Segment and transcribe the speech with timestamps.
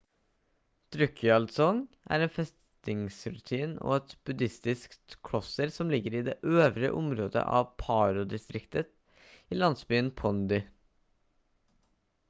[0.93, 1.81] drukgyal dzong
[2.15, 4.97] er en festningsruin og et buddhistisk
[5.29, 8.91] kloster som ligger i det øvre området av paro-distriktet
[9.53, 10.67] i landsbyen pondey